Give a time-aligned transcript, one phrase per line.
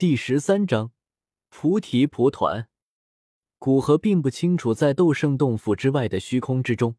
[0.00, 0.92] 第十三章
[1.50, 2.70] 菩提蒲团。
[3.58, 6.96] 古河并不清楚，在斗圣洞府之外的虚空之中，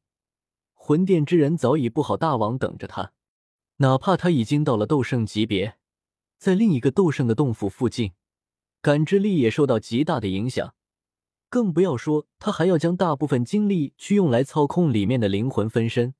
[0.75, 3.13] 魂殿之人早已布好大网等着他。
[3.77, 5.79] 哪怕他已经到了斗圣级别，
[6.37, 8.11] 在另一个斗圣的洞府附近，
[8.83, 10.75] 感知力也受到极大的影响。
[11.49, 16.13] 更不要说他还要将大部分精力去用来操控里面的灵魂分身。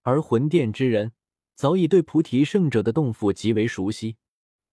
[0.00, 1.12] 而魂殿之人
[1.54, 4.16] 早已对菩提圣者的洞府极为熟悉。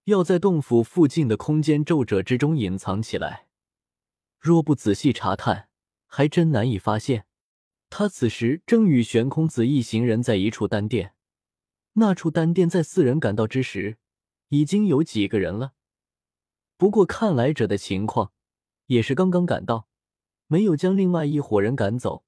[0.06, 3.48] 要在洞府附近的空间皱褶之中隐藏起来，
[4.38, 5.70] 若不仔细查探，
[6.08, 7.26] 还真难以发现。
[7.90, 11.14] 他此时正与玄空子一行人在一处丹殿，
[11.94, 13.98] 那处丹殿在四人赶到之时，
[14.50, 15.74] 已经有几个人了。
[16.76, 18.34] 不过看来者的情况，
[18.88, 19.88] 也是刚刚赶到，
[20.48, 22.26] 没有将另外一伙人赶走。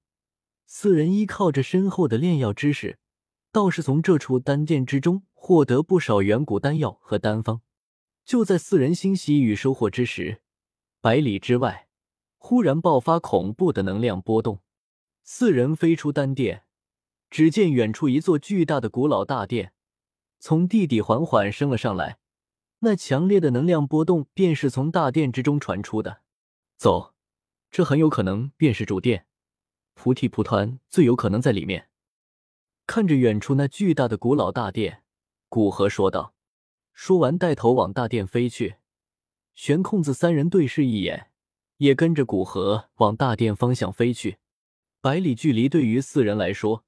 [0.66, 3.00] 四人依靠着深厚的炼药知识，
[3.52, 7.62] 倒是从这处丹殿之中获得不少远古丹药和丹方。
[8.26, 10.42] 就在四人欣喜与收获之时，
[11.02, 11.88] 百里之外
[12.40, 14.64] 忽然爆发恐怖的能量波动。
[15.22, 16.64] 四人飞出丹殿，
[17.30, 19.74] 只见远处一座巨大的古老大殿
[20.40, 22.18] 从地底缓缓升了上来。
[22.80, 26.24] 那强烈的能量波动便是从大殿之中传出的。
[26.76, 27.14] 走，
[27.70, 29.28] 这很有可能便是主殿，
[29.94, 31.90] 菩提蒲团最有可能在里面。
[32.88, 35.04] 看着远处那巨大的古老大殿，
[35.56, 36.36] 古河说道。
[36.92, 38.76] 说完，带头往大殿飞去。
[39.54, 41.32] 玄空子三人对视一眼，
[41.78, 44.40] 也跟着古河往大殿方向飞去。
[45.00, 46.84] 百里距离对于四人来说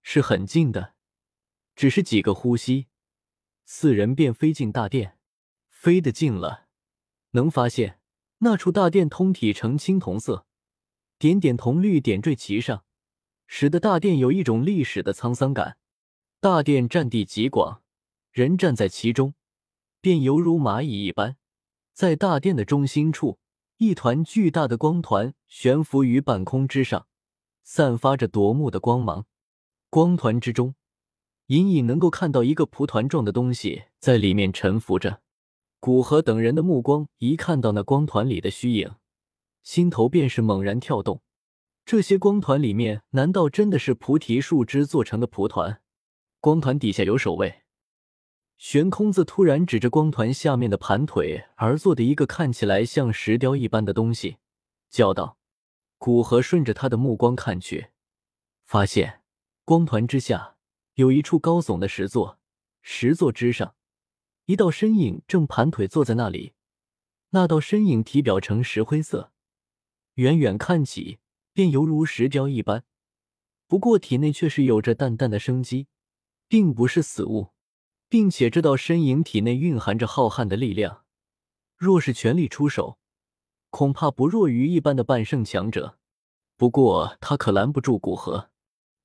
[0.00, 0.94] 是很近的，
[1.74, 2.86] 只是几个呼吸，
[3.64, 5.18] 四人便飞进大殿。
[5.68, 6.66] 飞得近了，
[7.32, 7.98] 能发现
[8.38, 10.46] 那处大殿通体呈青铜色，
[11.18, 12.84] 点点铜绿点缀其上，
[13.48, 15.78] 使得大殿有一种历史的沧桑感。
[16.38, 17.82] 大殿占地极广，
[18.34, 19.34] 人站在其中。
[20.00, 21.36] 便犹如蚂蚁一般，
[21.92, 23.38] 在大殿的中心处，
[23.76, 27.06] 一团巨大的光团悬浮于半空之上，
[27.62, 29.24] 散发着夺目的光芒。
[29.88, 30.74] 光团之中，
[31.46, 35.22] 隐隐能够看到一个蒲团状的东西在里面沉浮着。
[35.78, 38.96] 古河等人的目光一看到那光团里的虚影，
[39.62, 41.22] 心头便是猛然跳动。
[41.86, 45.80] 这些光团里面，难道真的是菩提树枝做成的蒲团？
[46.40, 47.63] 光团底下有守卫。
[48.56, 54.38] 悬空子突然指着光团下面的盘腿而坐的一个看起来像石雕一般的东西，
[54.88, 55.36] 叫道
[55.98, 57.88] ：“古河顺着他的目光看去，
[58.64, 59.22] 发现
[59.64, 60.56] 光团之下
[60.94, 62.38] 有一处高耸的石座，
[62.80, 63.74] 石座之上
[64.46, 66.54] 一道身影正盘腿坐在那里。
[67.30, 69.32] 那道身影体表呈石灰色，
[70.14, 71.18] 远远看起
[71.52, 72.84] 便犹如石雕一般，
[73.66, 75.88] 不过体内却是有着淡淡的生机，
[76.46, 77.48] 并不是死物。”
[78.08, 81.04] 并且这道身影体内蕴含着浩瀚的力量，
[81.76, 82.98] 若是全力出手，
[83.70, 85.98] 恐怕不弱于一般的半圣强者。
[86.56, 88.50] 不过他可拦不住古河。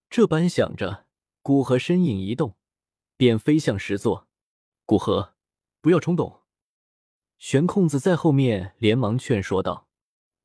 [0.09, 1.06] 这般想着，
[1.42, 2.56] 古河身影一动，
[3.18, 4.28] 便飞向石座。
[4.86, 5.34] 古河，
[5.82, 6.42] 不要冲动。
[7.38, 9.88] 玄空子在后面连忙劝说道：“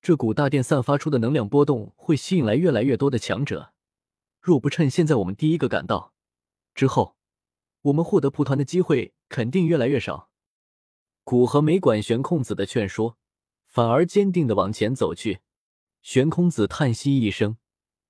[0.01, 3.73] 这古大殿散发出的能量波动会吸引来越来越多的强者，
[4.41, 6.13] 若不趁现在我们第一个赶到，
[6.75, 7.17] 之后……”
[7.85, 10.31] 我们获得蒲团的机会肯定越来越少。
[11.23, 13.19] 古河没管玄空子的劝说，
[13.67, 15.41] 反而坚定的往前走去。
[16.03, 17.59] 玄空子叹息一声，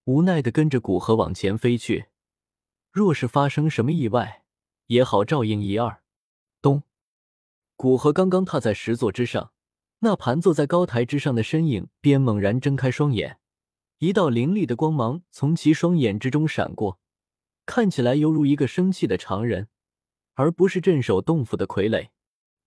[0.04, 2.06] 无奈的跟着古河往前飞去。
[2.92, 4.44] 若是发生什么意外，
[4.86, 6.02] 也好照应一二。
[6.62, 6.84] 咚！
[7.76, 9.52] 古河刚刚踏在石座之上，
[10.00, 13.41] 那盘坐在高台之上的身影便猛然睁开双眼，
[13.98, 17.00] 一道凌厉的光芒从其双眼之中闪过。
[17.66, 19.69] 看起来犹如一个生气的常人，
[20.34, 22.08] 而不是镇守洞府的傀儡。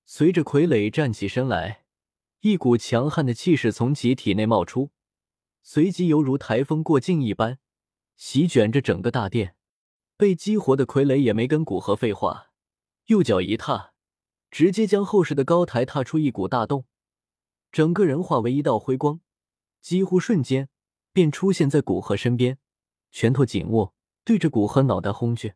[0.06, 1.84] 随着傀儡站起身来，
[2.40, 4.92] 一股强悍的气势从其体内冒出，
[5.62, 7.60] 随即犹如台风过境一般，
[8.16, 9.56] 席卷着整个大殿。
[10.16, 12.48] 被激活的傀儡也没跟古河废话，
[13.06, 13.94] 右脚一踏，
[14.50, 16.86] 直接将后世的高台踏出一股大洞，
[17.72, 19.20] 整个人化为一道辉光，
[19.80, 20.70] 几乎瞬间
[21.14, 22.58] 便出现在古河身边，
[23.12, 23.94] 拳头紧握。
[24.28, 25.54] 对着古河脑袋轰去，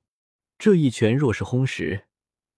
[0.57, 2.05] 这一拳若是轰实，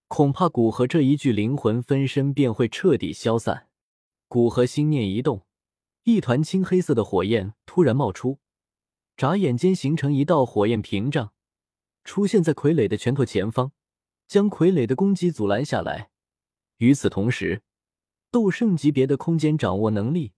[0.06, 3.66] 恐怕古河这一具灵魂分身便会彻底消散。
[4.28, 5.44] 古河心念一动，
[6.04, 8.38] 一团青黑色的火焰突然冒出，
[9.16, 11.32] 眨眼间形成一道火焰屏障，
[12.04, 13.72] 出现在傀儡的拳头前方，
[14.28, 16.10] 将傀儡的攻击阻拦下来。
[16.76, 17.62] 与此同时，
[18.30, 20.32] 斗圣级别的空间掌握能力，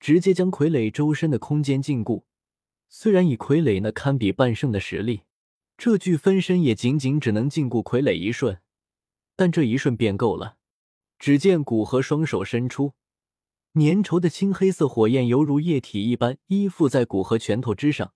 [0.00, 2.22] 直接将傀儡周身的空间禁锢。
[2.88, 5.22] 虽然以傀儡那堪比半圣的实力，
[5.76, 8.60] 这具分身也仅仅只能禁锢傀儡一瞬，
[9.36, 10.56] 但这一瞬便够了。
[11.18, 12.94] 只见古河双手伸出，
[13.74, 18.14] 粘稠的青黑色火焰犹如液体一般依附在古河拳头之上，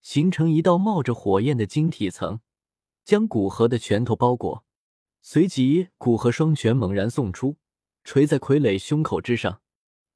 [0.00, 2.40] 形成一道冒着火焰的晶体层，
[3.04, 4.64] 将古河的拳头包裹。
[5.20, 7.56] 随即，古河双拳猛然送出，
[8.04, 9.60] 垂在傀儡胸口之上，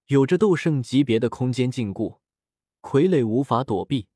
[0.06, 2.18] 有着斗圣级别的空间禁锢，
[2.82, 4.08] 傀儡无法躲避。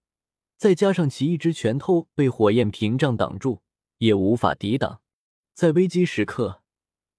[0.58, 3.60] 再加上其一只拳头被火焰屏障挡住，
[3.98, 5.00] 也无法抵挡。
[5.54, 6.62] 在危机时刻，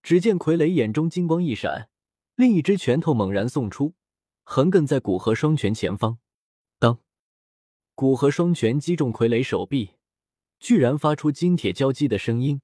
[0.04, 1.90] 只见傀儡眼中金光一闪，
[2.36, 3.94] 另一只拳头猛然送出，
[4.44, 6.20] 横亘在古河双拳前方。
[6.78, 7.00] 当
[7.96, 9.92] 古河双拳击中傀儡手臂，
[10.60, 12.62] 居然发出金铁交击的声音。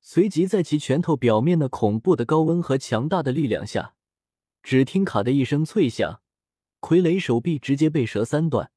[0.00, 3.94] 随即，在其拳头表面那恐怖的高温和强大的力量下，
[4.62, 6.20] 只听“卡”的一声脆响，
[6.82, 8.70] 傀儡手臂直接被折三段。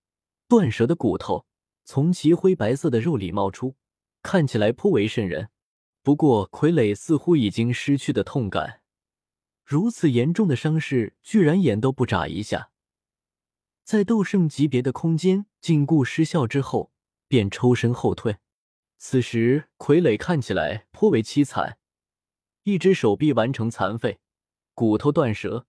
[0.48, 1.46] 断舌的骨头
[1.84, 3.76] 从其灰白色的肉里冒出，
[4.22, 5.50] 看起来颇为瘆人。
[6.04, 8.82] 不过，傀儡似乎已经失去的痛感，
[9.64, 12.70] 如此严重的伤势，居然眼都不眨一下。
[13.84, 16.92] 在斗圣级别的空间禁锢失效之后，
[17.28, 18.38] 便抽身后退。
[18.98, 21.80] 此时，傀儡看起来颇为凄惨，
[22.64, 24.20] 一只手臂完成残废，
[24.76, 25.66] 骨头断折；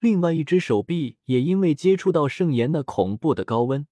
[0.00, 3.86] 另外一只手臂也因为接触到圣炎那恐怖的高温。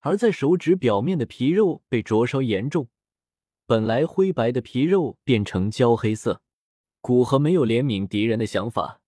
[0.00, 2.88] 而在手指表面的皮肉被灼烧严重，
[3.66, 6.42] 本来灰白的皮肉变成焦黑色。
[7.00, 9.00] 古河没有怜悯敌人的想法，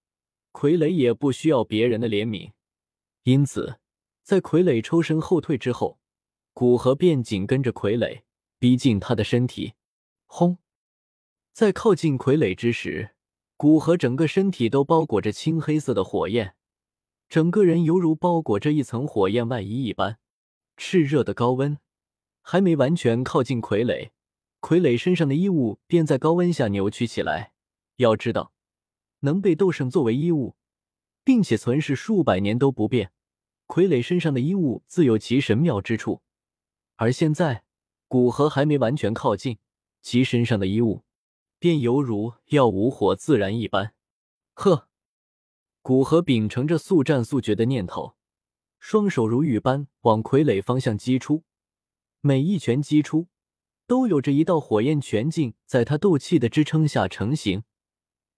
[0.53, 2.53] 傀儡也不需要别人的怜悯，
[3.25, 3.79] 因此
[4.23, 5.99] 在傀儡抽身后退之后，
[6.53, 8.23] 古河便紧跟着傀儡
[8.59, 9.75] 逼近他的身体。
[10.27, 10.59] 轰！
[11.53, 13.11] 在靠近傀儡之时，
[13.59, 16.55] 古河整个身体都包裹着青黑色的火焰，
[17.29, 20.21] 整个人犹如包裹着一层火焰外衣一般。
[20.77, 21.77] 炽热的高温
[22.41, 24.11] 还没完全靠近傀儡，
[24.61, 27.53] 傀儡身上的衣物便在高温下扭曲起来。
[27.97, 28.53] 要知道，
[29.23, 30.55] 能被斗圣作为衣物，
[31.25, 33.11] 并且存世数百年都不变，
[33.67, 36.23] 傀儡身上的衣物自有其神妙之处。
[36.95, 37.65] 而现在，
[38.07, 39.59] 古河还没完全靠近，
[40.01, 41.03] 其身上的衣物
[41.59, 43.95] 便犹如要无火自燃一般。
[44.55, 44.89] 呵，
[45.83, 48.17] 古河秉承着速战速决的念头。
[48.81, 51.43] 双手如雨般往傀儡方向击出，
[52.21, 53.27] 每一拳击出，
[53.89, 57.65] 都有着一道火焰拳劲在他斗气的支撑下成型，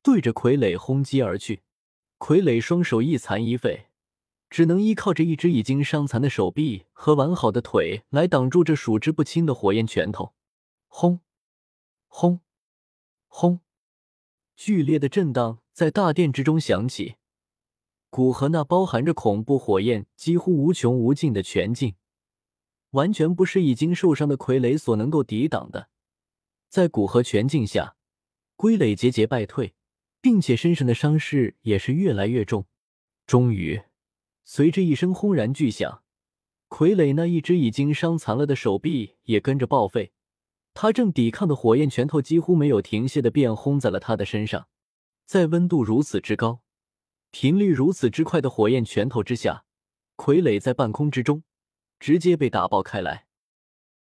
[0.02, 1.62] 对着傀儡轰击而去。
[2.18, 3.88] 傀儡双手一残一废，
[4.48, 10.34] 只能依靠着一只已经伤残的手臂和完好的腿来挡住这数之不清的火焰拳头。
[10.88, 11.20] 轰！
[12.08, 12.40] 轰！
[13.32, 13.60] 轰！
[14.56, 17.14] 剧烈的震荡在大殿之中响起。
[18.10, 21.94] 古河那包含着恐怖火焰、几乎无穷无尽的拳劲，
[22.90, 25.88] 完全不是已经受伤的傀儡所能够抵挡的。
[26.68, 27.96] 在古河拳劲下，
[28.56, 29.74] 傀儡节节败退，
[30.20, 32.66] 并且身上的伤势也是越来越重。
[33.26, 33.80] 终于，
[34.44, 36.02] 随着一声轰然巨响，
[36.68, 40.12] 傀儡那一只已经伤残了的手臂也跟着报废。
[40.74, 44.68] 他正抵抗的火焰拳头几乎没有停歇的便轰在了他的身上，
[45.26, 46.62] 在温度如此之高。
[47.30, 49.64] 频率如此之快的火焰拳头之下，
[50.16, 51.44] 傀儡在半空之中
[51.98, 53.26] 直接被打爆开来。